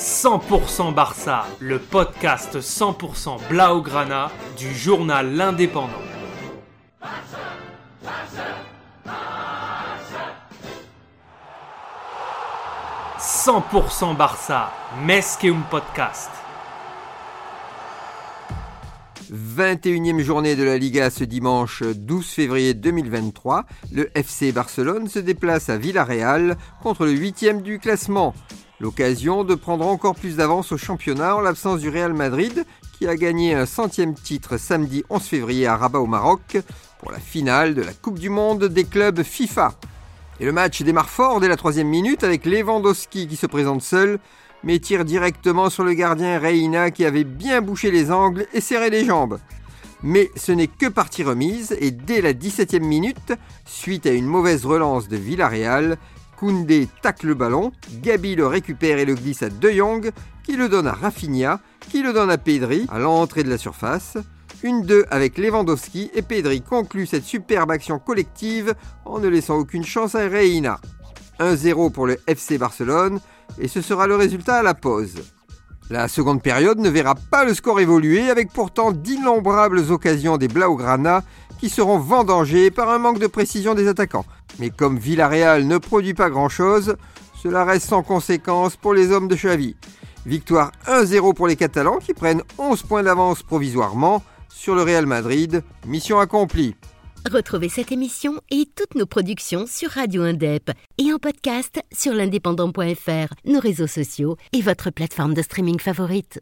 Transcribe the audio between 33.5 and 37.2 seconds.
un centième titre samedi 11 février à Rabat au Maroc pour la